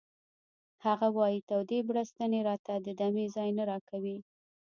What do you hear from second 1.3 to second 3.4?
تودې بړستنې راته د دمې